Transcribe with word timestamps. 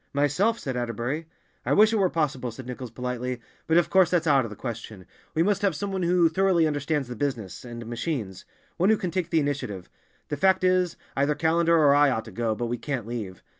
"Myself," 0.13 0.57
said 0.57 0.75
Atterbury. 0.75 1.27
"I 1.63 1.73
wish 1.73 1.93
it 1.93 1.97
were 1.97 2.09
possible," 2.09 2.49
said 2.49 2.65
Nichols 2.65 2.89
politely. 2.89 3.39
"But 3.67 3.77
of 3.77 3.91
course 3.91 4.09
that's 4.09 4.25
out 4.25 4.43
of 4.45 4.49
the 4.49 4.55
question. 4.55 5.05
We 5.35 5.43
must 5.43 5.61
have 5.61 5.75
some 5.75 5.91
one 5.91 6.01
who 6.01 6.27
thoroughly 6.27 6.65
understands 6.65 7.07
the 7.07 7.15
business, 7.15 7.63
and 7.63 7.83
the 7.83 7.85
machines—one 7.85 8.89
who 8.89 8.97
can 8.97 9.11
take 9.11 9.29
the 9.29 9.39
initiative. 9.39 9.91
The 10.29 10.37
fact 10.37 10.63
is, 10.63 10.97
either 11.15 11.35
Callender 11.35 11.77
or 11.77 11.93
I 11.93 12.09
ought 12.09 12.25
to 12.25 12.31
go, 12.31 12.55
but 12.55 12.65
we 12.65 12.79
can't 12.79 13.05
leave. 13.05 13.43